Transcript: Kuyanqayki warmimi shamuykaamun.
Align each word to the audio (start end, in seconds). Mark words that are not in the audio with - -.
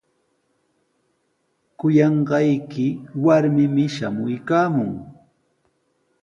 Kuyanqayki 1.77 2.87
warmimi 3.23 3.85
shamuykaamun. 3.95 4.91